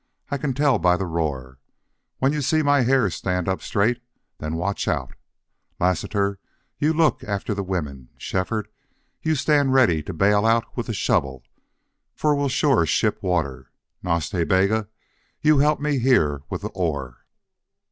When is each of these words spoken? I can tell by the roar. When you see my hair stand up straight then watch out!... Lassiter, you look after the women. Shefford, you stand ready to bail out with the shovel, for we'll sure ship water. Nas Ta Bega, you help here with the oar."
I 0.31 0.39
can 0.39 0.55
tell 0.55 0.79
by 0.79 0.97
the 0.97 1.05
roar. 1.05 1.59
When 2.17 2.33
you 2.33 2.41
see 2.41 2.63
my 2.63 2.81
hair 2.81 3.07
stand 3.11 3.47
up 3.47 3.61
straight 3.61 4.01
then 4.39 4.55
watch 4.55 4.87
out!... 4.87 5.13
Lassiter, 5.79 6.39
you 6.79 6.91
look 6.91 7.23
after 7.23 7.53
the 7.53 7.61
women. 7.61 8.09
Shefford, 8.17 8.67
you 9.21 9.35
stand 9.35 9.75
ready 9.75 10.01
to 10.01 10.11
bail 10.11 10.43
out 10.43 10.65
with 10.75 10.87
the 10.87 10.93
shovel, 10.95 11.43
for 12.15 12.33
we'll 12.33 12.49
sure 12.49 12.83
ship 12.87 13.21
water. 13.21 13.69
Nas 14.01 14.27
Ta 14.27 14.43
Bega, 14.43 14.87
you 15.39 15.59
help 15.59 15.85
here 15.85 16.41
with 16.49 16.63
the 16.63 16.69
oar." 16.69 17.17